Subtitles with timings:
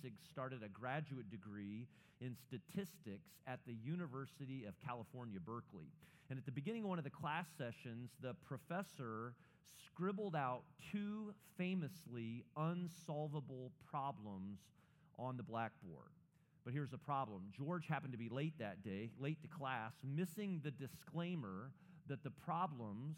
[0.00, 1.86] Dantzig started a graduate degree
[2.20, 5.88] in statistics at the University of California, Berkeley.
[6.28, 9.34] And at the beginning of one of the class sessions, the professor
[9.86, 14.58] scribbled out two famously unsolvable problems
[15.18, 16.10] on the blackboard.
[16.64, 20.60] But here's the problem George happened to be late that day, late to class, missing
[20.62, 21.70] the disclaimer
[22.08, 23.16] that the problems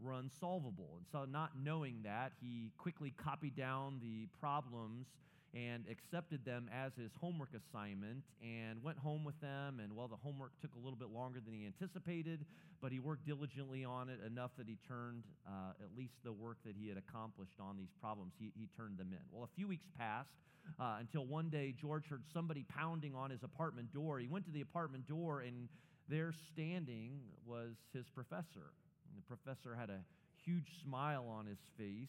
[0.00, 0.98] were unsolvable.
[0.98, 5.06] And so, not knowing that, he quickly copied down the problems
[5.54, 9.80] and accepted them as his homework assignment and went home with them.
[9.82, 12.44] And well, the homework took a little bit longer than he anticipated,
[12.82, 16.58] but he worked diligently on it enough that he turned uh, at least the work
[16.66, 19.22] that he had accomplished on these problems, he, he turned them in.
[19.30, 20.34] Well, a few weeks passed
[20.80, 24.18] uh, until one day George heard somebody pounding on his apartment door.
[24.18, 25.68] He went to the apartment door, and
[26.08, 28.74] there standing was his professor.
[29.08, 30.00] And the professor had a
[30.44, 32.08] huge smile on his face.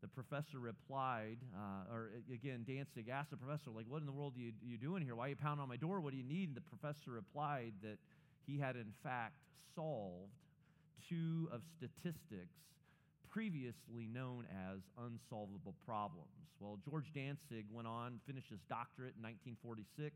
[0.00, 4.34] The professor replied, uh, or again, Dantzig asked the professor, like, what in the world
[4.36, 5.16] are you, are you doing here?
[5.16, 6.00] Why are you pounding on my door?
[6.00, 6.48] What do you need?
[6.48, 7.98] And the professor replied that
[8.46, 9.34] he had, in fact,
[9.74, 10.30] solved
[11.08, 12.54] two of statistics
[13.30, 16.30] previously known as unsolvable problems.
[16.60, 20.14] Well, George Dantzig went on, finished his doctorate in 1946.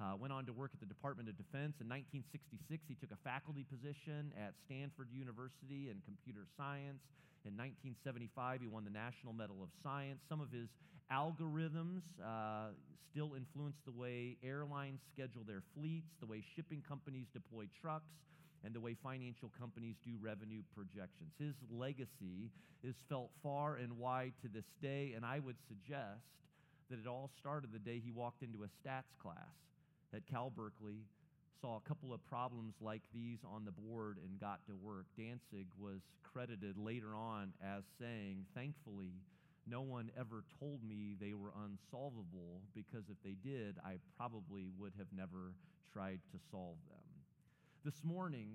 [0.00, 1.78] Uh, went on to work at the Department of Defense.
[1.78, 7.06] In 1966, he took a faculty position at Stanford University in computer science.
[7.44, 10.22] In 1975, he won the National Medal of Science.
[10.28, 10.68] Some of his
[11.10, 12.70] algorithms uh,
[13.10, 18.14] still influence the way airlines schedule their fleets, the way shipping companies deploy trucks,
[18.64, 21.34] and the way financial companies do revenue projections.
[21.38, 22.50] His legacy
[22.82, 26.22] is felt far and wide to this day, and I would suggest
[26.90, 29.56] that it all started the day he walked into a stats class
[30.14, 31.02] at Cal Berkeley,
[31.62, 35.06] saw a couple of problems like these on the board, and got to work.
[35.18, 39.14] Dantzig was credited later on as saying, Thankfully,
[39.66, 44.92] no one ever told me they were unsolvable because if they did, I probably would
[44.98, 45.54] have never
[45.92, 46.98] tried to solve them.
[47.84, 48.48] This morning,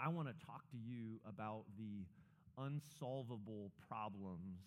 [0.00, 2.04] I want to talk to you about the
[2.58, 4.58] unsolvable problems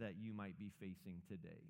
[0.00, 1.62] that you might be facing today.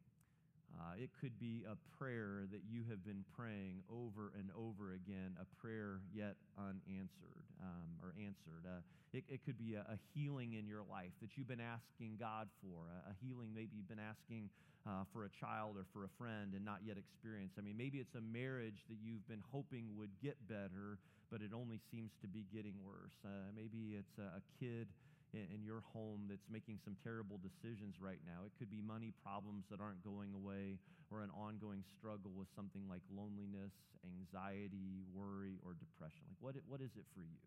[0.74, 5.36] Uh, it could be a prayer that you have been praying over and over again,
[5.40, 8.66] a prayer yet unanswered um, or answered.
[8.66, 12.18] Uh, it, it, could be a, a, healing in your life that you've been asking
[12.18, 14.50] God for, a, a healing maybe you've been asking
[14.86, 17.56] uh, for a child or for a friend and not yet experienced.
[17.58, 20.98] I mean, maybe it's a marriage that you've been hoping would get better,
[21.30, 23.14] but it only seems to be getting worse.
[23.24, 24.88] Uh, maybe it's a, a kid
[25.34, 28.46] in, your home that's making some terrible decisions right now.
[28.46, 30.78] It could be money problems that aren't going away
[31.10, 33.74] or an ongoing struggle with something like loneliness,
[34.06, 36.22] anxiety, worry, or depression.
[36.30, 37.42] Like, what, what is it for you?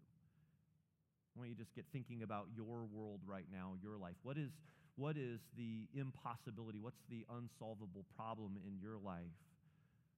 [1.35, 4.17] Why don't you just get thinking about your world right now, your life?
[4.23, 4.49] What is,
[4.97, 6.81] what is the impossibility?
[6.81, 9.37] What's the unsolvable problem in your life?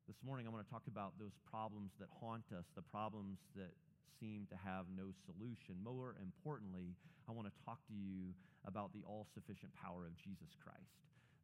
[0.07, 3.75] This morning, I want to talk about those problems that haunt us, the problems that
[4.19, 5.77] seem to have no solution.
[5.83, 6.97] More importantly,
[7.27, 8.33] I want to talk to you
[8.65, 10.99] about the all sufficient power of Jesus Christ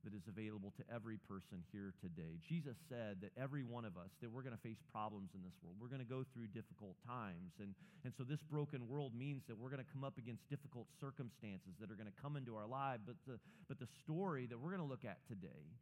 [0.06, 2.38] that is available to every person here today.
[2.46, 5.58] Jesus said that every one of us, that we're going to face problems in this
[5.66, 5.82] world.
[5.82, 7.58] We're going to go through difficult times.
[7.58, 7.74] And,
[8.06, 11.74] and so this broken world means that we're going to come up against difficult circumstances
[11.82, 13.02] that are going to come into our life.
[13.02, 15.74] But the, but the story that we're going to look at today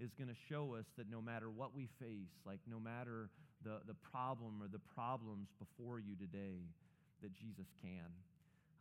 [0.00, 3.28] is going to show us that no matter what we face, like no matter
[3.66, 6.62] the, the problem or the problems before you today,
[7.20, 8.06] that Jesus can.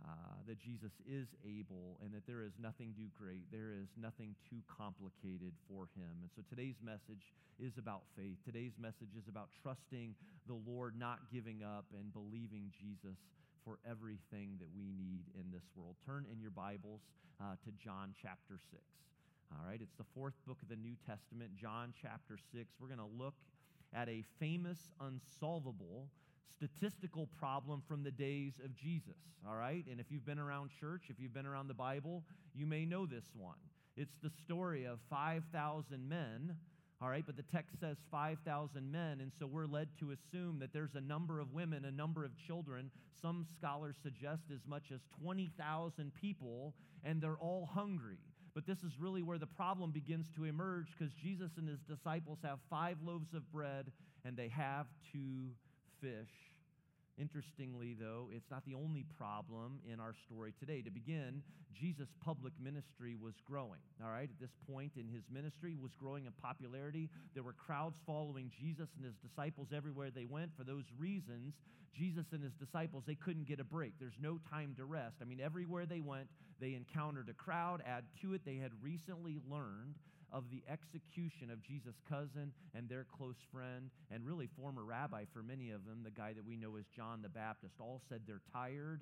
[0.04, 4.36] Uh, that Jesus is able and that there is nothing too great, there is nothing
[4.44, 6.20] too complicated for him.
[6.22, 8.38] And so today's message is about faith.
[8.44, 10.14] Today's message is about trusting
[10.46, 13.18] the Lord, not giving up, and believing Jesus
[13.64, 15.96] for everything that we need in this world.
[16.06, 17.02] Turn in your Bibles
[17.40, 18.84] uh, to John chapter 6.
[19.56, 22.68] All right, it's the fourth book of the New Testament, John chapter 6.
[22.78, 23.34] We're going to look
[23.94, 26.10] at a famous, unsolvable
[26.56, 29.18] statistical problem from the days of Jesus.
[29.48, 29.84] All right?
[29.90, 33.06] And if you've been around church, if you've been around the Bible, you may know
[33.06, 33.58] this one.
[33.98, 36.56] It's the story of 5,000 men.
[37.02, 40.72] All right, but the text says 5,000 men, and so we're led to assume that
[40.72, 42.90] there's a number of women, a number of children.
[43.22, 46.74] Some scholars suggest as much as 20,000 people,
[47.04, 48.18] and they're all hungry.
[48.56, 52.40] But this is really where the problem begins to emerge because Jesus and his disciples
[52.42, 53.92] have five loaves of bread
[54.24, 55.50] and they have two
[56.02, 56.32] fish.
[57.18, 60.82] Interestingly, though, it's not the only problem in our story today.
[60.82, 61.42] To begin,
[61.74, 63.80] Jesus' public ministry was growing.
[64.04, 67.10] All right, at this point in his ministry was growing in popularity.
[67.34, 70.52] There were crowds following Jesus and his disciples everywhere they went.
[70.58, 71.54] For those reasons,
[71.96, 73.94] Jesus and his disciples they couldn't get a break.
[73.98, 75.16] There's no time to rest.
[75.22, 76.28] I mean, everywhere they went,
[76.60, 77.82] they encountered a crowd.
[77.86, 79.96] Add to it, they had recently learned
[80.36, 85.42] of the execution of Jesus' cousin and their close friend, and really former rabbi for
[85.42, 88.44] many of them, the guy that we know as John the Baptist, all said they're
[88.52, 89.00] tired,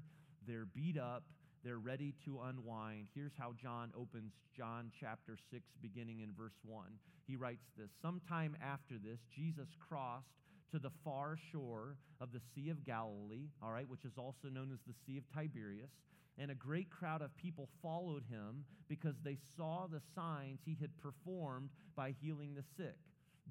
[0.48, 1.24] they're beat up,
[1.64, 3.08] they're ready to unwind.
[3.16, 6.86] Here's how John opens John chapter 6, beginning in verse 1.
[7.26, 10.28] He writes this Sometime after this, Jesus crossed
[10.72, 14.70] to the far shore of the Sea of Galilee, all right, which is also known
[14.72, 15.90] as the Sea of Tiberias.
[16.38, 20.98] And a great crowd of people followed him because they saw the signs he had
[20.98, 22.98] performed by healing the sick.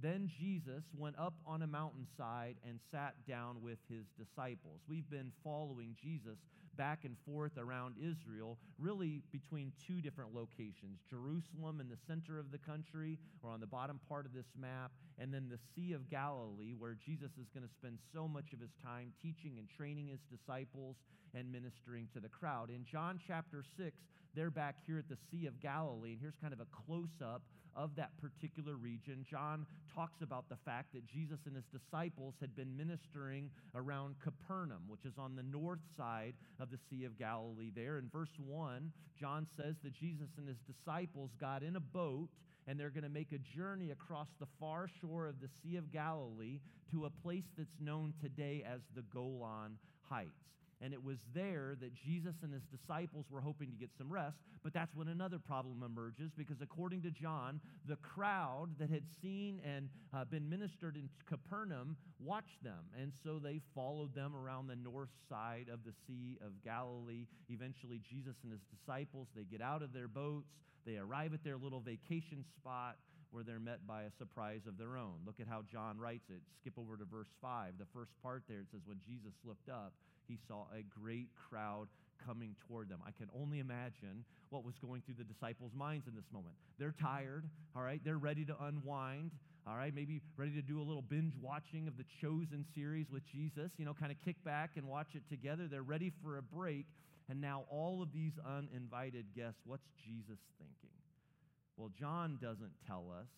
[0.00, 4.80] Then Jesus went up on a mountainside and sat down with his disciples.
[4.88, 6.38] We've been following Jesus
[6.76, 12.50] back and forth around Israel, really between two different locations Jerusalem in the center of
[12.50, 16.08] the country, or on the bottom part of this map, and then the Sea of
[16.10, 20.08] Galilee, where Jesus is going to spend so much of his time teaching and training
[20.08, 20.96] his disciples
[21.34, 22.70] and ministering to the crowd.
[22.70, 23.96] In John chapter 6,
[24.34, 27.42] they're back here at the Sea of Galilee, and here's kind of a close up
[27.76, 29.24] of that particular region.
[29.28, 34.82] John talks about the fact that Jesus and his disciples had been ministering around Capernaum,
[34.88, 37.98] which is on the north side of the Sea of Galilee there.
[37.98, 42.28] In verse 1, John says that Jesus and his disciples got in a boat
[42.66, 45.92] and they're going to make a journey across the far shore of the Sea of
[45.92, 46.60] Galilee
[46.90, 49.78] to a place that's known today as the Golan
[50.08, 50.30] Heights.
[50.82, 54.38] And it was there that Jesus and his disciples were hoping to get some rest.
[54.64, 59.61] But that's when another problem emerges because, according to John, the crowd that had seen
[59.64, 62.84] and uh, been ministered in Capernaum watched them.
[63.00, 67.26] And so they followed them around the north side of the Sea of Galilee.
[67.49, 70.50] Eventually, Jesus and his disciples, they get out of their boats,
[70.84, 72.96] they arrive at their little vacation spot
[73.31, 75.14] where they're met by a surprise of their own.
[75.25, 76.43] Look at how John writes it.
[76.61, 77.75] Skip over to verse 5.
[77.79, 79.94] The first part there, it says, When Jesus looked up,
[80.28, 81.88] he saw a great crowd
[82.26, 83.00] coming toward them.
[83.06, 86.54] I can only imagine what was going through the disciples' minds in this moment.
[86.78, 88.00] They're tired, all right?
[88.04, 89.32] They're ready to unwind,
[89.66, 89.94] all right?
[89.94, 93.84] Maybe ready to do a little binge watching of the Chosen series with Jesus, you
[93.84, 95.69] know, kind of kick back and watch it together.
[95.69, 96.86] They're ready for a break.
[97.28, 100.96] And now, all of these uninvited guests, what's Jesus thinking?
[101.76, 103.28] Well, John doesn't tell us,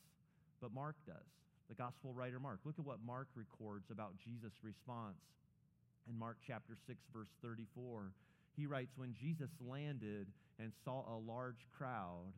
[0.60, 1.16] but Mark does.
[1.68, 2.60] The gospel writer Mark.
[2.64, 5.20] Look at what Mark records about Jesus' response
[6.08, 8.12] in Mark chapter 6, verse 34,
[8.56, 10.28] he writes, When Jesus landed
[10.58, 12.32] and saw a large crowd,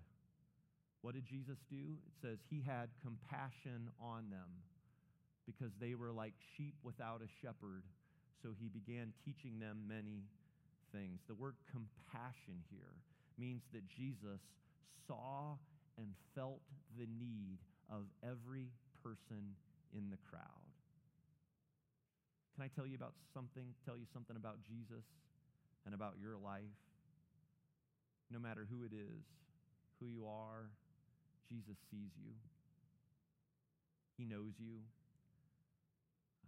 [1.02, 1.98] what did Jesus do?
[2.06, 4.48] It says, He had compassion on them
[5.46, 7.84] because they were like sheep without a shepherd.
[8.42, 10.26] So he began teaching them many
[10.92, 11.20] things.
[11.28, 12.98] The word compassion here
[13.38, 14.40] means that Jesus
[15.06, 15.56] saw
[15.96, 16.60] and felt
[16.98, 17.58] the need
[17.90, 18.68] of every
[19.02, 19.54] person
[19.94, 20.65] in the crowd.
[22.56, 25.04] Can I tell you about something, tell you something about Jesus
[25.84, 26.80] and about your life?
[28.32, 29.28] No matter who it is,
[30.00, 30.72] who you are,
[31.52, 32.32] Jesus sees you.
[34.16, 34.80] He knows you.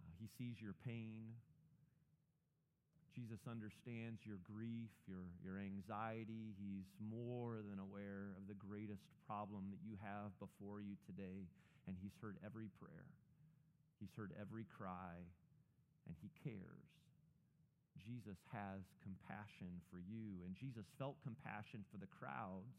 [0.01, 1.37] Uh, he sees your pain.
[3.13, 6.57] Jesus understands your grief, your, your anxiety.
[6.57, 11.45] He's more than aware of the greatest problem that you have before you today,
[11.85, 13.05] and He's heard every prayer.
[14.01, 15.21] He's heard every cry
[16.09, 16.89] and he cares.
[18.01, 22.73] Jesus has compassion for you, and Jesus felt compassion for the crowds.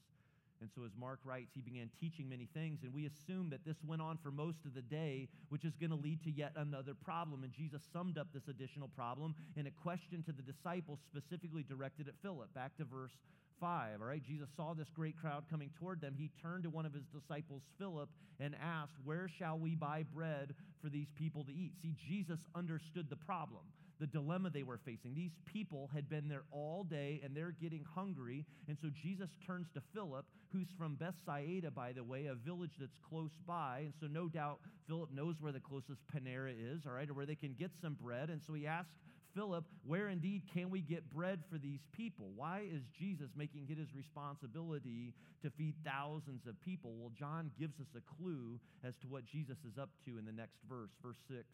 [0.60, 3.78] And so, as Mark writes, he began teaching many things, and we assume that this
[3.86, 6.92] went on for most of the day, which is going to lead to yet another
[6.92, 7.44] problem.
[7.44, 12.08] And Jesus summed up this additional problem in a question to the disciples, specifically directed
[12.08, 12.52] at Philip.
[12.52, 13.16] Back to verse
[13.60, 14.00] 5.
[14.00, 16.14] All right, Jesus saw this great crowd coming toward them.
[16.16, 18.08] He turned to one of his disciples, Philip,
[18.40, 21.72] and asked, Where shall we buy bread for these people to eat?
[21.82, 23.62] See, Jesus understood the problem,
[24.00, 25.14] the dilemma they were facing.
[25.14, 28.46] These people had been there all day and they're getting hungry.
[28.68, 32.96] And so Jesus turns to Philip, who's from Bethsaida, by the way, a village that's
[33.08, 33.82] close by.
[33.84, 37.26] And so no doubt Philip knows where the closest Panera is, all right, or where
[37.26, 38.30] they can get some bread.
[38.30, 38.94] And so he asks
[39.34, 42.30] Philip, Where indeed can we get bread for these people?
[42.34, 46.94] Why is Jesus making it his responsibility to feed thousands of people?
[46.98, 50.32] Well, John gives us a clue as to what Jesus is up to in the
[50.32, 51.38] next verse, verse 6.
[51.40, 51.46] It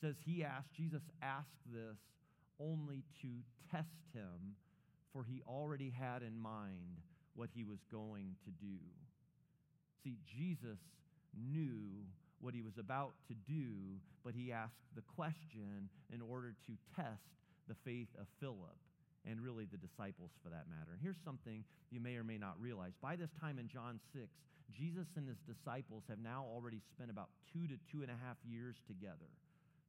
[0.00, 1.98] says, He asked, Jesus asked this
[2.60, 3.28] only to
[3.70, 4.56] test him,
[5.12, 7.02] for he already had in mind
[7.34, 8.78] what he was going to do.
[10.02, 10.78] See, Jesus
[11.34, 12.04] knew
[12.40, 17.34] what he was about to do, but he asked the question in order to test
[17.66, 18.78] the faith of Philip
[19.28, 20.92] and really the disciples for that matter.
[20.92, 22.92] And here's something you may or may not realize.
[23.02, 24.24] By this time in John 6,
[24.72, 28.36] Jesus and his disciples have now already spent about two to two and a half
[28.44, 29.32] years together.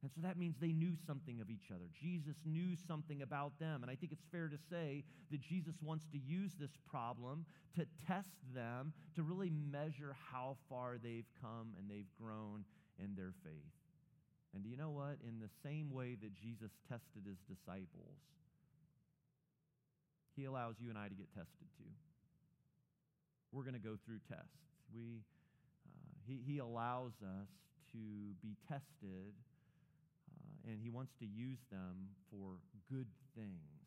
[0.02, 1.84] And so that means they knew something of each other.
[1.92, 3.82] Jesus knew something about them.
[3.82, 7.44] And I think it's fair to say that Jesus wants to use this problem
[7.76, 12.64] to test them, to really measure how far they've come and they've grown
[12.98, 13.76] in their faith.
[14.54, 15.18] And do you know what?
[15.26, 18.16] In the same way that Jesus tested his disciples,
[20.34, 21.92] he allows you and I to get tested too.
[23.52, 24.64] We're going to go through tests.
[24.94, 25.20] We,
[25.86, 27.48] uh, he, he allows us
[27.92, 27.98] to
[28.40, 29.34] be tested
[30.40, 32.58] Uh, and He wants to use them for
[32.90, 33.06] good
[33.36, 33.80] things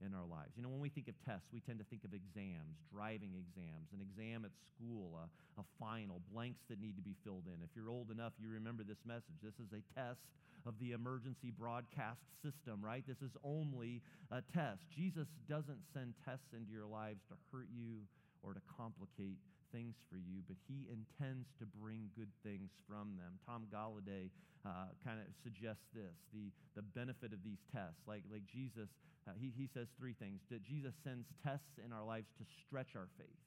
[0.00, 0.56] in our lives.
[0.56, 3.92] You know, when we think of tests, we tend to think of exams, driving exams,
[3.92, 5.28] an exam at school, a,
[5.60, 7.60] a final, blanks that need to be filled in.
[7.60, 9.36] If you're old enough, you remember this message.
[9.44, 10.24] This is a test
[10.64, 13.04] of the emergency broadcast system, right?
[13.06, 14.88] This is only a test.
[14.88, 18.00] Jesus doesn't send tests into your lives to hurt you
[18.42, 19.36] or to complicate
[19.72, 23.38] things for you, but he intends to bring good things from them.
[23.46, 24.30] Tom Holladay
[24.66, 28.02] uh, kind of suggests this the, the benefit of these tests.
[28.06, 28.90] Like, like Jesus,
[29.26, 32.94] uh, he, he says three things that Jesus sends tests in our lives to stretch
[32.94, 33.40] our faith.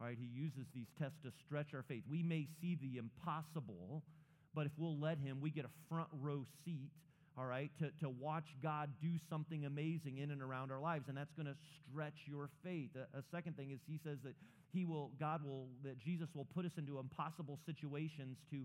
[0.00, 2.02] All right, he uses these tests to stretch our faith.
[2.10, 4.02] We may see the impossible,
[4.54, 6.90] but if we'll let him, we get a front row seat
[7.38, 11.08] all right, to, to watch God do something amazing in and around our lives.
[11.08, 12.90] And that's going to stretch your faith.
[12.94, 14.34] A, a, second thing is he says that
[14.72, 18.64] he will, God will, that Jesus will put us into impossible situations to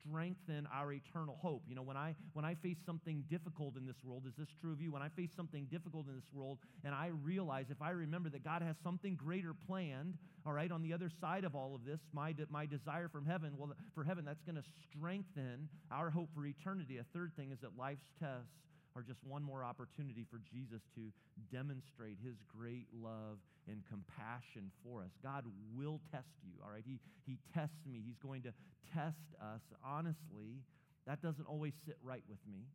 [0.00, 1.62] strengthen our eternal hope.
[1.68, 4.72] You know, when I when I face something difficult in this world, is this true
[4.72, 4.92] of you?
[4.92, 8.44] When I face something difficult in this world, and I realize if I remember that
[8.44, 10.14] God has something greater planned,
[10.46, 13.54] all right, on the other side of all of this, my my desire from heaven,
[13.56, 16.98] well, for heaven, that's going to strengthen our hope for eternity.
[16.98, 18.48] A third thing is that life's tests
[18.98, 21.14] are just one more opportunity for Jesus to
[21.54, 23.38] demonstrate his great love
[23.70, 25.14] and compassion for us.
[25.22, 26.82] God will test you, all right?
[26.82, 28.02] He, he tests me.
[28.02, 28.52] He's going to
[28.90, 29.62] test us.
[29.86, 30.66] Honestly,
[31.06, 32.66] that doesn't always sit right with me.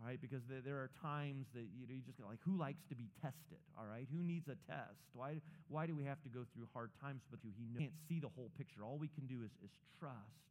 [0.00, 2.82] All right, because there, are times that you, know, you just go like, who likes
[2.90, 3.62] to be tested?
[3.78, 4.98] All right, who needs a test?
[5.14, 7.22] Why, why do we have to go through hard times?
[7.30, 8.82] But you, he can't see the whole picture.
[8.82, 9.70] All we can do is, is
[10.00, 10.42] trust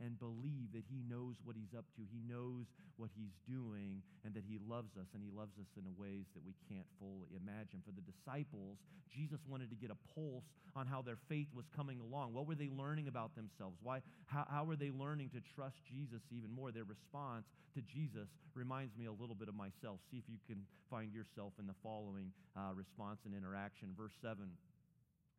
[0.00, 2.02] and believe that He knows what He's up to.
[2.08, 2.66] He knows
[2.96, 6.44] what He's doing and that He loves us, and He loves us in ways that
[6.44, 7.84] we can't fully imagine.
[7.84, 8.80] For the disciples,
[9.12, 12.32] Jesus wanted to get a pulse on how their faith was coming along.
[12.32, 13.76] What were they learning about themselves?
[13.82, 16.70] Why, how, how were they learning to trust Jesus even more?
[16.70, 20.00] Their response to Jesus reminds me a little bit of myself.
[20.10, 23.94] See if you can find yourself in the following uh, response and interaction.
[23.96, 24.48] Verse 7,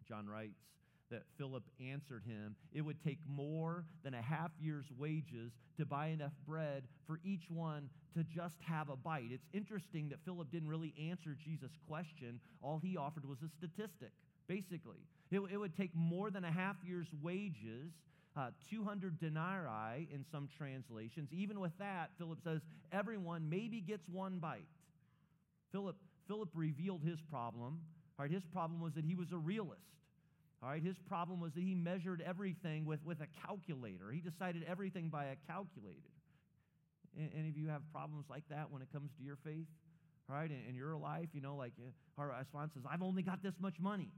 [0.08, 0.60] John writes,
[1.12, 6.08] that Philip answered him, It would take more than a half year's wages to buy
[6.08, 9.30] enough bread for each one to just have a bite.
[9.32, 12.40] It's interesting that Philip didn't really answer Jesus' question.
[12.62, 14.12] All he offered was a statistic,
[14.48, 14.98] basically.
[15.30, 17.92] It, it would take more than a half year's wages.
[18.36, 21.28] Uh, 200 denarii in some translations.
[21.34, 22.62] Even with that, Philip says
[22.94, 24.68] everyone maybe gets one bite.
[25.74, 25.98] Philip,
[26.30, 27.82] Philip revealed his problem.
[28.18, 29.82] All right, his problem was that he was a realist.
[30.64, 34.12] All right, his problem was that he measured everything with, with a calculator.
[34.12, 36.12] He decided everything by a calculator.
[37.18, 39.68] Any of you have problems like that when it comes to your faith?
[40.30, 43.24] All right, in, in your life, you know, like uh, our response says, I've only
[43.24, 44.10] got this much money.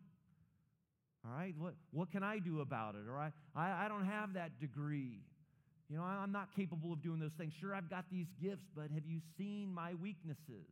[1.26, 3.04] All right, what, what can I do about it?
[3.08, 5.22] All right, I, I don't have that degree.
[5.90, 7.54] You know, I'm not capable of doing those things.
[7.60, 10.68] Sure, I've got these gifts, but have you seen my weaknesses?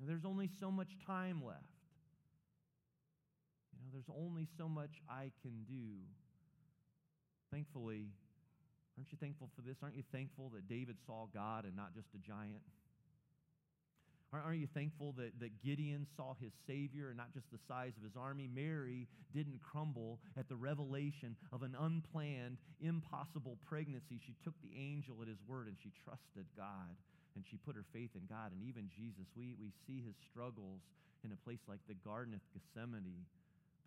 [0.00, 1.77] There's only so much time left
[3.88, 6.04] know, there's only so much I can do.
[7.50, 8.08] Thankfully,
[8.96, 9.76] aren't you thankful for this?
[9.82, 12.62] Aren't you thankful that David saw God and not just a giant?
[14.28, 18.04] Aren't you thankful that, that Gideon saw his Savior and not just the size of
[18.04, 18.44] his army?
[18.44, 24.20] Mary didn't crumble at the revelation of an unplanned, impossible pregnancy.
[24.20, 26.92] She took the angel at his word and she trusted God
[27.36, 28.52] and she put her faith in God.
[28.52, 30.84] And even Jesus, we, we see his struggles
[31.24, 33.24] in a place like the Garden of Gethsemane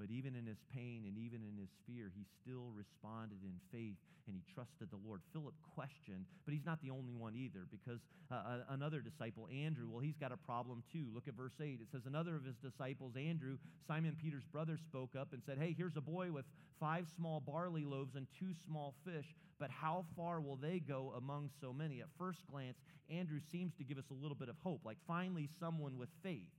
[0.01, 4.01] but even in his pain and even in his fear, he still responded in faith
[4.25, 5.21] and he trusted the Lord.
[5.31, 10.01] Philip questioned, but he's not the only one either because uh, another disciple, Andrew, well,
[10.01, 11.05] he's got a problem too.
[11.13, 11.77] Look at verse 8.
[11.81, 15.75] It says, Another of his disciples, Andrew, Simon Peter's brother, spoke up and said, Hey,
[15.77, 16.45] here's a boy with
[16.79, 21.51] five small barley loaves and two small fish, but how far will they go among
[21.61, 22.01] so many?
[22.01, 22.77] At first glance,
[23.07, 26.49] Andrew seems to give us a little bit of hope, like finally someone with faith.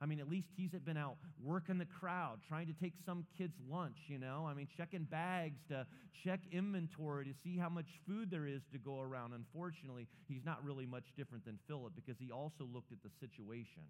[0.00, 3.56] I mean, at least he's been out working the crowd, trying to take some kid's
[3.68, 4.46] lunch, you know?
[4.48, 5.86] I mean, checking bags to
[6.24, 9.32] check inventory to see how much food there is to go around.
[9.34, 13.82] Unfortunately, he's not really much different than Philip because he also looked at the situation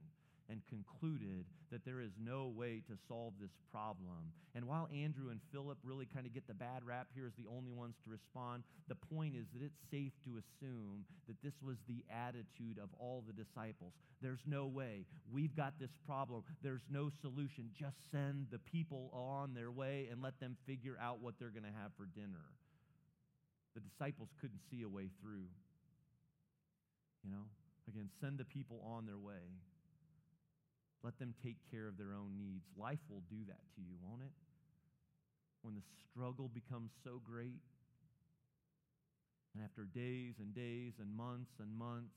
[0.49, 4.33] and concluded that there is no way to solve this problem.
[4.55, 7.49] And while Andrew and Philip really kind of get the bad rap here as the
[7.51, 11.77] only ones to respond, the point is that it's safe to assume that this was
[11.87, 13.93] the attitude of all the disciples.
[14.23, 15.05] There's no way.
[15.31, 16.45] We've got this problem.
[16.63, 17.71] There's no solution.
[17.79, 21.69] Just send the people on their way and let them figure out what they're going
[21.69, 22.49] to have for dinner.
[23.75, 25.47] The disciples couldn't see a way through.
[27.23, 27.45] You know,
[27.87, 29.61] again, send the people on their way.
[31.03, 32.65] Let them take care of their own needs.
[32.77, 34.33] Life will do that to you, won't it?
[35.63, 37.63] When the struggle becomes so great,
[39.55, 42.15] and after days and days and months and months,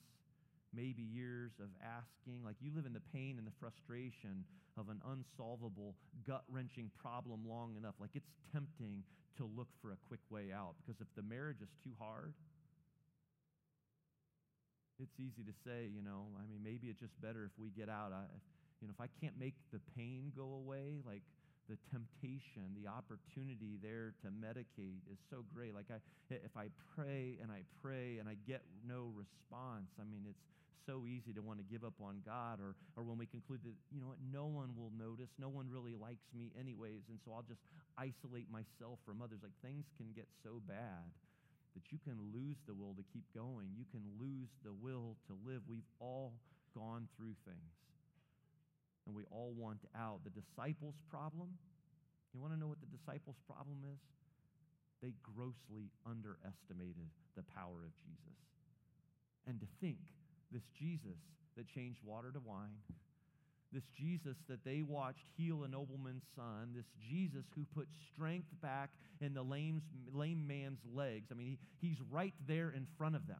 [0.73, 4.45] maybe years of asking, like you live in the pain and the frustration
[4.77, 5.95] of an unsolvable,
[6.25, 9.03] gut wrenching problem long enough, like it's tempting
[9.37, 10.75] to look for a quick way out.
[10.79, 12.33] Because if the marriage is too hard,
[14.99, 17.89] it's easy to say, you know, I mean, maybe it's just better if we get
[17.89, 18.13] out.
[18.13, 18.23] I,
[18.81, 21.21] you know, if I can't make the pain go away, like
[21.69, 25.77] the temptation, the opportunity there to medicate is so great.
[25.77, 26.01] Like I,
[26.33, 30.41] if I pray and I pray and I get no response, I mean, it's
[30.89, 33.77] so easy to want to give up on God or, or when we conclude that,
[33.93, 37.37] you know what, no one will notice, no one really likes me anyways, and so
[37.37, 37.61] I'll just
[38.01, 39.45] isolate myself from others.
[39.45, 41.05] Like things can get so bad
[41.77, 43.71] that you can lose the will to keep going.
[43.77, 45.61] You can lose the will to live.
[45.69, 46.33] We've all
[46.73, 47.71] gone through things
[49.05, 50.19] and we all want out.
[50.23, 51.49] The disciples' problem,
[52.33, 53.99] you want to know what the disciples' problem is?
[55.01, 58.37] They grossly underestimated the power of Jesus.
[59.47, 59.97] And to think
[60.51, 61.17] this Jesus
[61.57, 62.77] that changed water to wine,
[63.73, 68.91] this Jesus that they watched heal a nobleman's son, this Jesus who put strength back
[69.21, 69.81] in the lame,
[70.13, 71.27] man's legs.
[71.31, 73.39] I mean, he, he's right there in front of them,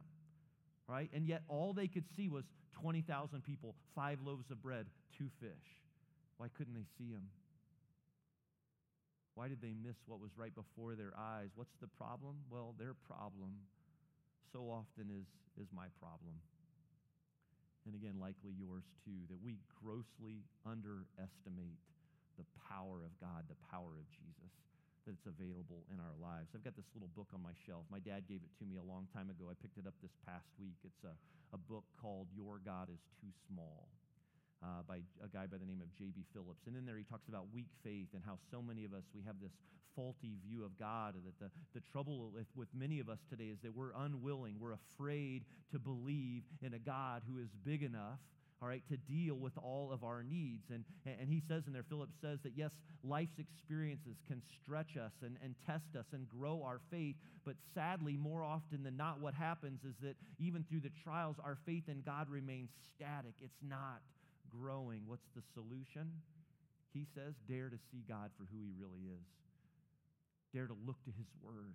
[0.92, 1.08] right?
[1.16, 2.44] And yet all they could see was
[2.76, 4.84] 20,000 people, five loaves of bread,
[5.16, 5.80] two fish.
[6.36, 7.32] Why couldn't they see him?
[9.34, 11.48] Why did they miss what was right before their eyes?
[11.56, 12.44] What's the problem?
[12.52, 13.56] Well, their problem
[14.52, 15.24] so often is,
[15.56, 16.36] is my problem.
[17.88, 21.80] And again, likely yours too, that we grossly underestimate
[22.36, 24.52] the power of God, the power of Jesus
[25.06, 26.54] that's available in our lives.
[26.54, 27.84] I've got this little book on my shelf.
[27.90, 29.50] My dad gave it to me a long time ago.
[29.50, 30.78] I picked it up this past week.
[30.84, 31.14] It's a,
[31.54, 33.88] a book called Your God is Too Small.
[34.62, 36.22] Uh, by a guy by the name of J.B.
[36.30, 36.70] Phillips.
[36.70, 39.20] And in there, he talks about weak faith and how so many of us, we
[39.26, 39.50] have this
[39.96, 41.14] faulty view of God.
[41.18, 44.78] That the, the trouble with, with many of us today is that we're unwilling, we're
[44.94, 48.20] afraid to believe in a God who is big enough
[48.62, 50.70] all right, to deal with all of our needs.
[50.70, 52.70] And, and he says in there, Philip says that yes,
[53.02, 57.16] life's experiences can stretch us and, and test us and grow our faith.
[57.44, 61.58] But sadly, more often than not, what happens is that even through the trials, our
[61.66, 63.34] faith in God remains static.
[63.42, 64.00] It's not
[64.48, 65.02] growing.
[65.06, 66.12] What's the solution?
[66.94, 69.26] He says, dare to see God for who he really is.
[70.54, 71.74] Dare to look to his word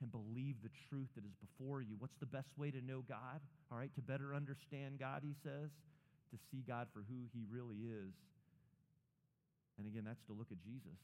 [0.00, 1.96] and believe the truth that is before you.
[1.98, 3.40] What's the best way to know God?
[3.70, 5.70] All right, to better understand God, he says,
[6.34, 8.10] to see God for who he really is.
[9.78, 10.98] And again, that's to look at Jesus.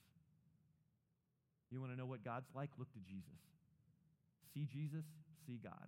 [1.70, 2.70] You want to know what God's like?
[2.78, 3.38] Look to Jesus.
[4.50, 5.06] See Jesus,
[5.46, 5.86] see God.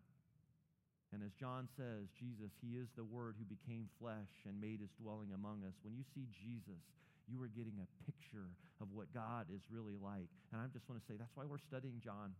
[1.11, 4.95] And as John says, Jesus, he is the Word who became flesh and made his
[4.97, 5.75] dwelling among us.
[5.83, 6.81] When you see Jesus,
[7.27, 8.49] you are getting a picture
[8.81, 10.31] of what God is really like.
[10.55, 12.33] And I just want to say that's why we're studying John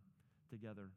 [0.49, 0.89] together.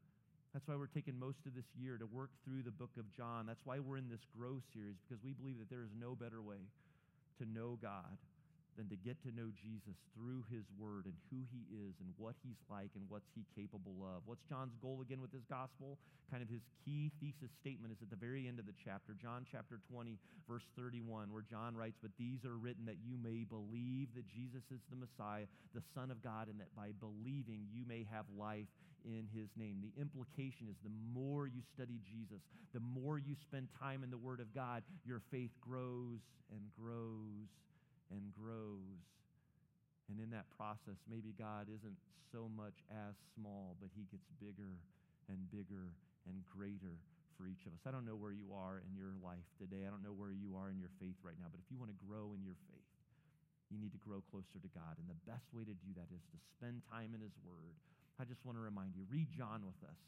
[0.56, 3.44] That's why we're taking most of this year to work through the book of John.
[3.44, 6.40] That's why we're in this Grow series, because we believe that there is no better
[6.40, 6.64] way
[7.36, 8.16] to know God
[8.76, 12.36] than to get to know Jesus through his word and who he is and what
[12.44, 14.22] he's like and what's he capable of.
[14.28, 15.98] What's John's goal again with his gospel?
[16.30, 19.46] Kind of his key thesis statement is at the very end of the chapter, John
[19.48, 24.12] chapter 20, verse 31, where John writes, But these are written that you may believe
[24.14, 28.06] that Jesus is the Messiah, the Son of God, and that by believing you may
[28.12, 28.68] have life
[29.06, 29.78] in his name.
[29.80, 32.42] The implication is the more you study Jesus,
[32.74, 37.48] the more you spend time in the Word of God, your faith grows and grows
[38.10, 39.02] and grows.
[40.06, 41.98] And in that process, maybe God isn't
[42.30, 44.78] so much as small, but he gets bigger
[45.26, 45.94] and bigger
[46.30, 47.02] and greater
[47.34, 47.82] for each of us.
[47.84, 49.84] I don't know where you are in your life today.
[49.84, 51.90] I don't know where you are in your faith right now, but if you want
[51.90, 52.90] to grow in your faith,
[53.68, 54.94] you need to grow closer to God.
[54.96, 57.74] And the best way to do that is to spend time in his word.
[58.16, 59.98] I just want to remind you read John with us.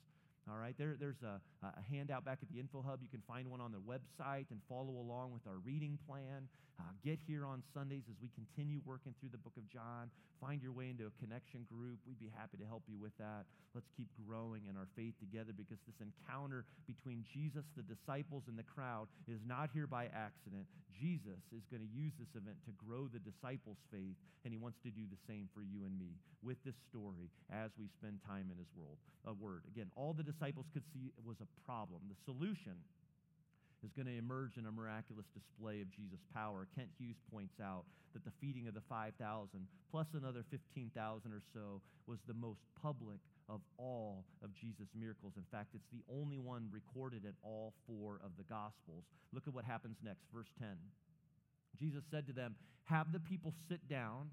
[0.51, 3.01] All right, there, there's a, a handout back at the Info Hub.
[3.03, 6.49] You can find one on the website and follow along with our reading plan.
[6.81, 10.09] Uh, get here on Sundays as we continue working through the book of John.
[10.41, 11.99] Find your way into a connection group.
[12.07, 13.51] We'd be happy to help you with that.
[13.75, 18.55] Let's keep growing in our faith together because this encounter between Jesus, the disciples, and
[18.55, 20.71] the crowd is not here by accident.
[20.95, 24.15] Jesus is going to use this event to grow the disciples' faith,
[24.47, 27.75] and he wants to do the same for you and me with this story as
[27.79, 29.67] we spend time in his world, a word.
[29.67, 32.01] Again, all the disciples could see it was a problem.
[32.07, 32.79] The solution
[33.83, 36.67] is going to emerge in a miraculous display of Jesus' power.
[36.75, 39.19] Kent Hughes points out that the feeding of the 5,000
[39.91, 40.95] plus another 15,000
[41.33, 45.35] or so was the most public of all of Jesus' miracles.
[45.37, 49.05] In fact, it's the only one recorded in all four of the Gospels.
[49.33, 50.69] Look at what happens next, verse 10.
[51.79, 54.31] Jesus said to them, Have the people sit down.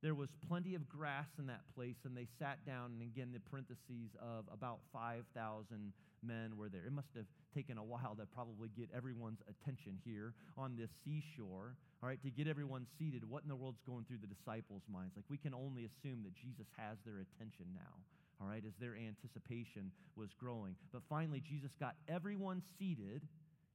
[0.00, 2.92] There was plenty of grass in that place, and they sat down.
[2.92, 6.86] And again, the parentheses of about 5,000 men were there.
[6.86, 11.74] It must have taken a while to probably get everyone's attention here on this seashore,
[12.02, 13.28] all right, to get everyone seated.
[13.28, 15.14] What in the world's going through the disciples' minds?
[15.16, 17.98] Like, we can only assume that Jesus has their attention now,
[18.40, 20.76] all right, as their anticipation was growing.
[20.92, 23.26] But finally, Jesus got everyone seated,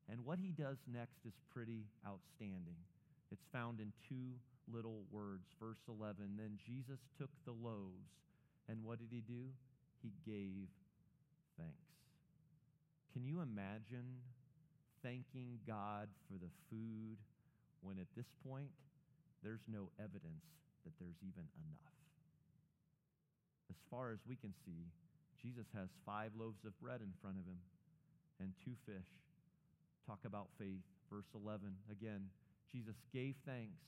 [0.10, 2.80] and what he does next is pretty outstanding.
[3.32, 4.40] It's found in two
[4.72, 5.48] little words.
[5.60, 8.12] Verse 11 Then Jesus took the loaves,
[8.70, 9.52] and what did he do?
[10.02, 10.68] He gave
[11.58, 11.94] thanks.
[13.14, 14.20] Can you imagine
[15.04, 17.20] thanking God for the food
[17.82, 18.72] when at this point
[19.44, 20.44] there's no evidence
[20.84, 21.94] that there's even enough?
[23.70, 24.90] As far as we can see,
[25.42, 27.60] Jesus has five loaves of bread in front of him
[28.40, 29.08] and two fish.
[30.08, 30.84] Talk about faith.
[31.12, 32.26] Verse 11 again,
[32.72, 33.86] Jesus gave thanks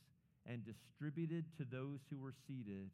[0.50, 2.90] and distributed to those who were seated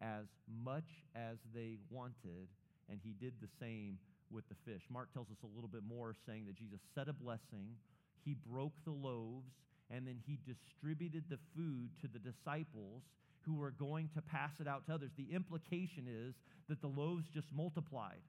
[0.00, 0.26] as
[0.64, 2.48] much as they wanted,
[2.90, 3.98] and he did the same
[4.30, 4.82] with the fish.
[4.90, 7.76] Mark tells us a little bit more, saying that Jesus said a blessing,
[8.24, 9.52] he broke the loaves,
[9.90, 13.02] and then he distributed the food to the disciples
[13.42, 15.12] who were going to pass it out to others.
[15.16, 16.34] The implication is
[16.68, 18.20] that the loaves just multiplied.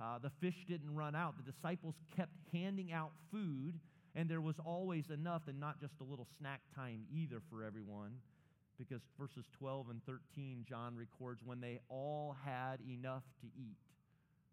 [0.00, 1.34] Uh, the fish didn't run out.
[1.36, 3.74] The disciples kept handing out food
[4.14, 8.12] and there was always enough, and not just a little snack time either for everyone,
[8.78, 13.76] because verses 12 and 13, John records when they all had enough to eat.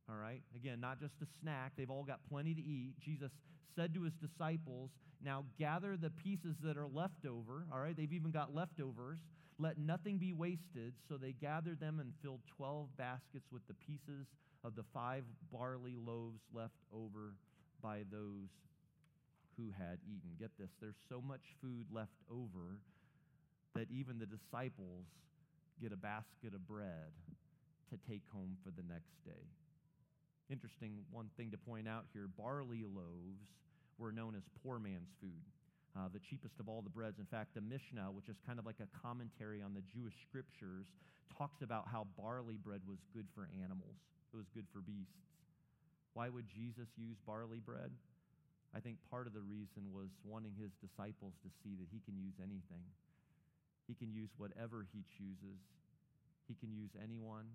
[0.09, 0.41] All right?
[0.55, 2.93] Again, not just a snack, they've all got plenty to eat.
[2.99, 3.31] Jesus
[3.75, 4.91] said to his disciples,
[5.23, 7.65] Now gather the pieces that are left over.
[7.71, 7.95] All right?
[7.95, 9.19] They've even got leftovers.
[9.57, 10.93] Let nothing be wasted.
[11.07, 14.27] So they gathered them and filled 12 baskets with the pieces
[14.63, 17.33] of the five barley loaves left over
[17.81, 18.49] by those
[19.59, 20.31] who had eaten.
[20.39, 22.79] Get this, there's so much food left over
[23.75, 25.05] that even the disciples
[25.81, 27.11] get a basket of bread
[27.91, 29.43] to take home for the next day.
[30.49, 33.43] Interesting one thing to point out here barley loaves
[33.99, 35.43] were known as poor man's food.
[35.97, 37.19] Uh, the cheapest of all the breads.
[37.19, 40.85] In fact, the Mishnah, which is kind of like a commentary on the Jewish scriptures,
[41.35, 43.97] talks about how barley bread was good for animals,
[44.33, 45.13] it was good for beasts.
[46.13, 47.91] Why would Jesus use barley bread?
[48.75, 52.13] I think part of the reason was wanting his disciples to see that he can
[52.21, 52.85] use anything.
[53.89, 55.57] He can use whatever he chooses.
[56.45, 57.49] He can use anyone.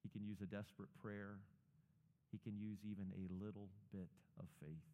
[0.00, 1.36] He can use a desperate prayer.
[2.32, 4.08] He can use even a little bit
[4.40, 4.88] of faith.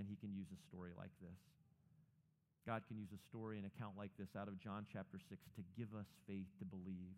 [0.00, 1.36] And he can use a story like this.
[2.64, 5.62] God can use a story, an account like this out of John chapter 6 to
[5.76, 7.12] give us faith to believe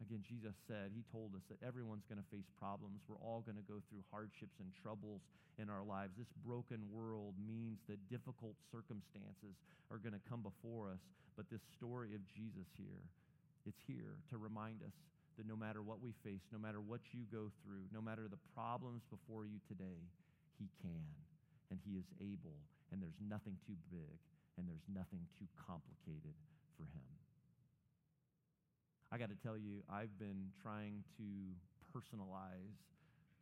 [0.00, 3.04] Again, Jesus said, He told us that everyone's going to face problems.
[3.04, 5.20] We're all going to go through hardships and troubles
[5.60, 6.16] in our lives.
[6.16, 9.60] This broken world means that difficult circumstances
[9.92, 11.04] are going to come before us.
[11.36, 13.04] But this story of Jesus here,
[13.68, 14.96] it's here to remind us
[15.36, 18.40] that no matter what we face, no matter what you go through, no matter the
[18.56, 20.00] problems before you today,
[20.56, 21.12] He can
[21.68, 22.56] and He is able,
[22.90, 24.16] and there's nothing too big
[24.58, 26.36] and there's nothing too complicated
[26.76, 27.08] for Him.
[29.10, 31.26] I got to tell you, I've been trying to
[31.90, 32.78] personalize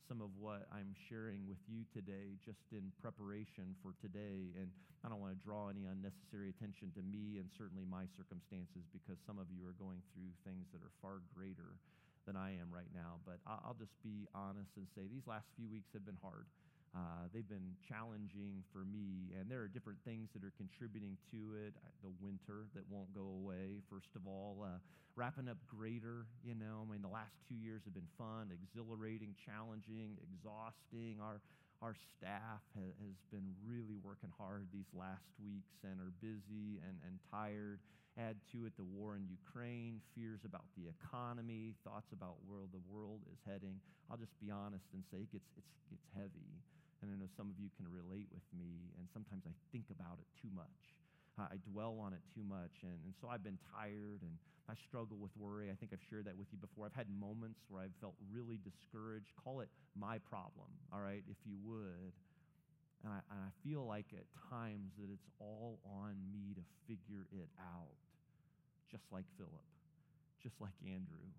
[0.08, 4.56] some of what I'm sharing with you today just in preparation for today.
[4.56, 4.72] And
[5.04, 9.20] I don't want to draw any unnecessary attention to me and certainly my circumstances because
[9.28, 11.76] some of you are going through things that are far greater
[12.24, 13.20] than I am right now.
[13.28, 16.48] But I'll just be honest and say these last few weeks have been hard.
[16.98, 21.54] Uh, they've been challenging for me, and there are different things that are contributing to
[21.54, 21.70] it.
[22.02, 24.66] The winter that won't go away, first of all.
[24.66, 24.82] Uh,
[25.14, 29.38] wrapping up greater, you know, I mean, the last two years have been fun, exhilarating,
[29.38, 31.22] challenging, exhausting.
[31.22, 31.38] Our,
[31.82, 36.98] our staff ha- has been really working hard these last weeks and are busy and,
[37.06, 37.78] and tired.
[38.18, 42.82] Add to it the war in Ukraine, fears about the economy, thoughts about where the
[42.90, 43.78] world is heading.
[44.10, 46.58] I'll just be honest and say it gets, it's, it's heavy.
[47.00, 50.18] And I know some of you can relate with me, and sometimes I think about
[50.18, 50.98] it too much.
[51.38, 52.82] I dwell on it too much.
[52.82, 54.34] And, and so I've been tired and
[54.66, 55.70] I struggle with worry.
[55.70, 56.84] I think I've shared that with you before.
[56.84, 59.30] I've had moments where I've felt really discouraged.
[59.38, 62.12] Call it my problem, all right, if you would.
[63.06, 67.30] And I, and I feel like at times that it's all on me to figure
[67.30, 67.94] it out,
[68.90, 69.66] just like Philip,
[70.42, 71.30] just like Andrew.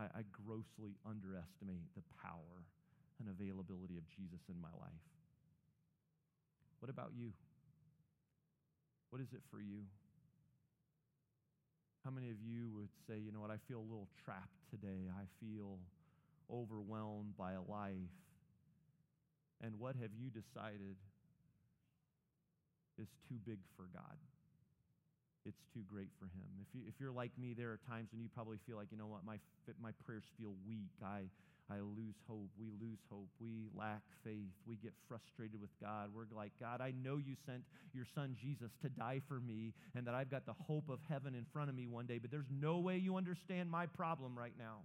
[0.00, 2.64] I, I grossly underestimate the power
[3.20, 5.06] and availability of Jesus in my life.
[6.80, 7.32] What about you?
[9.10, 9.86] What is it for you?
[12.04, 15.08] How many of you would say, you know what, I feel a little trapped today.
[15.08, 15.78] I feel
[16.52, 18.12] overwhelmed by life.
[19.62, 21.00] And what have you decided
[22.98, 24.18] is too big for God?
[25.46, 26.48] It's too great for Him.
[26.60, 28.98] If, you, if you're like me, there are times when you probably feel like, you
[28.98, 29.36] know what, my,
[29.80, 30.92] my prayers feel weak.
[31.04, 31.28] I,
[31.70, 32.50] I lose hope.
[32.58, 33.28] We lose hope.
[33.40, 34.52] We lack faith.
[34.66, 36.10] We get frustrated with God.
[36.14, 37.62] We're like, God, I know you sent
[37.94, 41.34] your son Jesus to die for me and that I've got the hope of heaven
[41.34, 44.52] in front of me one day, but there's no way you understand my problem right
[44.58, 44.80] now.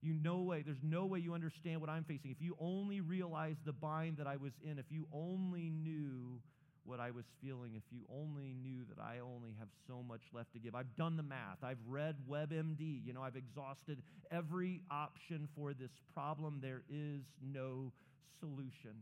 [0.00, 2.30] You no way, there's no way you understand what I'm facing.
[2.30, 6.40] If you only realized the bind that I was in, if you only knew
[6.88, 10.54] what I was feeling, if you only knew that I only have so much left
[10.54, 10.74] to give.
[10.74, 11.62] I've done the math.
[11.62, 13.04] I've read WebMD.
[13.04, 16.60] You know, I've exhausted every option for this problem.
[16.62, 17.92] There is no
[18.40, 18.96] solution.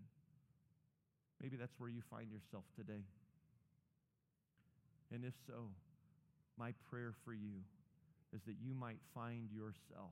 [1.40, 3.04] Maybe that's where you find yourself today.
[5.12, 5.70] And if so,
[6.58, 7.62] my prayer for you
[8.34, 10.10] is that you might find yourself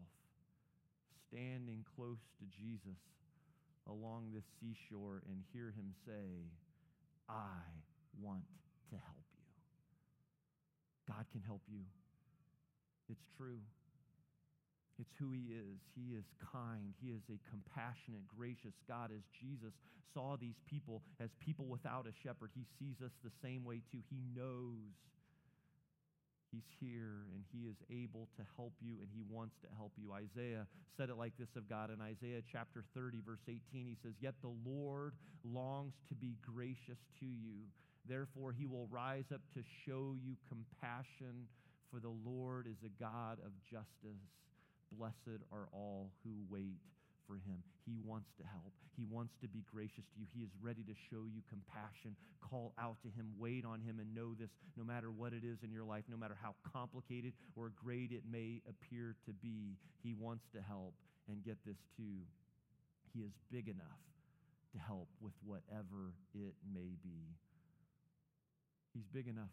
[1.29, 3.01] standing close to Jesus
[3.89, 6.47] along this seashore and hear him say,
[7.29, 7.65] I
[8.21, 8.45] want
[8.91, 9.49] to help you.
[11.09, 11.85] God can help you.
[13.09, 13.61] It's true.
[14.99, 15.83] It's who he is.
[15.95, 16.95] He is kind.
[17.03, 19.11] He is a compassionate, gracious God.
[19.11, 19.75] As Jesus
[20.15, 23.99] saw these people as people without a shepherd, he sees us the same way too.
[24.09, 24.95] He knows
[26.55, 30.12] He's here and he is able to help you and he wants to help you.
[30.12, 33.59] Isaiah said it like this of God in Isaiah chapter 30, verse 18.
[33.73, 37.67] He says, Yet the Lord longs to be gracious to you.
[38.07, 41.49] Therefore, he will rise up to show you compassion,
[41.90, 44.23] for the Lord is a God of justice.
[44.93, 46.79] Blessed are all who wait
[47.27, 47.63] for him.
[47.85, 48.73] He wants to help.
[48.97, 50.27] He wants to be gracious to you.
[50.35, 52.17] He is ready to show you compassion.
[52.41, 55.59] Call out to him, wait on him, and know this no matter what it is
[55.63, 60.15] in your life, no matter how complicated or great it may appear to be, he
[60.15, 60.95] wants to help.
[61.29, 62.21] And get this too,
[63.13, 64.05] he is big enough
[64.75, 67.33] to help with whatever it may be.
[68.93, 69.51] He's big enough.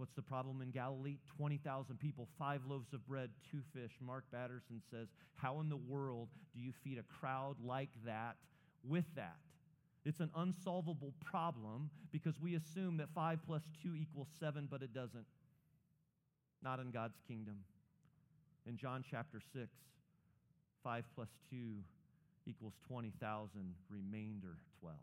[0.00, 1.18] What's the problem in Galilee?
[1.36, 3.90] 20,000 people, five loaves of bread, two fish.
[4.00, 8.36] Mark Batterson says, How in the world do you feed a crowd like that
[8.82, 9.36] with that?
[10.06, 14.94] It's an unsolvable problem because we assume that five plus two equals seven, but it
[14.94, 15.26] doesn't.
[16.62, 17.58] Not in God's kingdom.
[18.66, 19.68] In John chapter 6,
[20.82, 21.74] five plus two
[22.46, 23.50] equals 20,000,
[23.90, 24.96] remainder 12.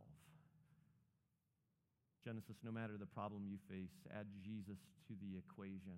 [2.27, 4.75] Genesis, no matter the problem you face, add Jesus
[5.07, 5.95] to the equation.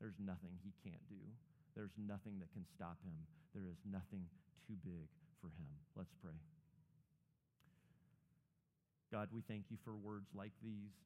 [0.00, 1.20] There's nothing he can't do.
[1.76, 3.12] There's nothing that can stop him.
[3.52, 4.24] There is nothing
[4.64, 5.04] too big
[5.36, 5.68] for him.
[5.92, 6.40] Let's pray.
[9.12, 10.96] God, we thank you for words like these.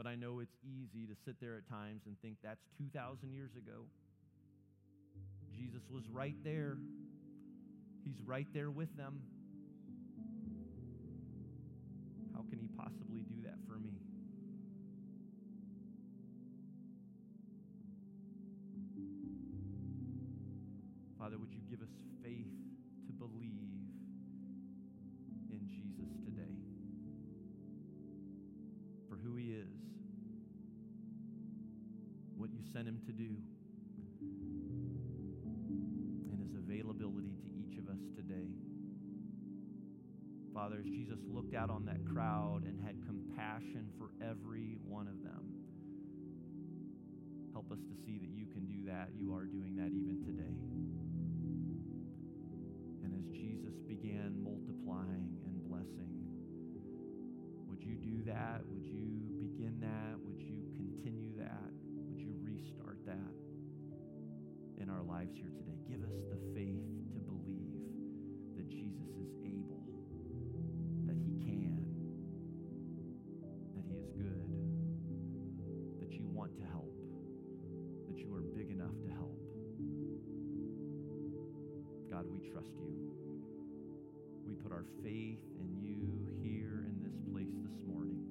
[0.00, 3.52] But I know it's easy to sit there at times and think that's 2,000 years
[3.60, 3.84] ago.
[5.52, 6.78] Jesus was right there.
[8.08, 9.20] He's right there with them.
[12.42, 13.94] Can he possibly do that for me?
[21.18, 21.90] Father, would you give us
[22.22, 22.52] faith
[23.06, 23.80] to believe
[25.50, 26.54] in Jesus today
[29.08, 29.66] for who he is,
[32.36, 33.36] what you sent him to do,
[36.30, 38.75] and his availability to each of us today.
[40.56, 45.20] Father, as Jesus looked out on that crowd and had compassion for every one of
[45.20, 45.52] them,
[47.52, 49.12] help us to see that you can do that.
[49.12, 50.56] You are doing that even today.
[53.04, 56.24] And as Jesus began multiplying and blessing,
[57.68, 58.64] would you do that?
[58.64, 60.16] Would you begin that?
[60.24, 61.68] Would you continue that?
[62.08, 63.36] Would you restart that
[64.80, 65.76] in our lives here today?
[65.84, 66.80] Give us the faith
[67.12, 67.76] to believe
[68.56, 69.95] that Jesus is able
[74.14, 76.94] he can, that you want to help,
[78.08, 79.38] that you are big enough to help.
[82.10, 83.12] God, we trust you.
[84.46, 88.24] We put our faith in you here in this place this morning.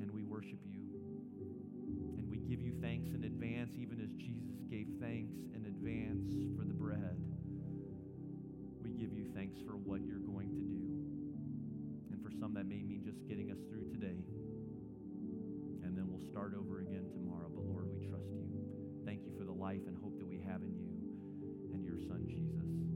[0.00, 0.88] And we worship you.
[2.18, 6.64] And we give you thanks in advance, even as Jesus gave thanks in advance for
[6.64, 7.16] the bread.
[8.82, 10.69] We give you thanks for what you're going to do.
[12.40, 14.16] Some, that may mean just getting us through today.
[15.84, 17.52] And then we'll start over again tomorrow.
[17.54, 18.48] But Lord, we trust you.
[19.04, 20.96] Thank you for the life and hope that we have in you
[21.74, 22.89] and your son, Jesus.